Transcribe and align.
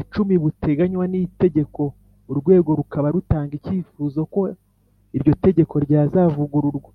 icumi 0.00 0.34
buteganywa 0.42 1.04
n 1.12 1.14
itegeko 1.26 1.82
Urwego 2.30 2.70
rukaba 2.78 3.08
rutanga 3.14 3.52
icyifuzo 3.58 4.20
ko 4.32 4.40
iryo 5.16 5.32
tegeko 5.44 5.74
ryazavugururwa 5.84 6.90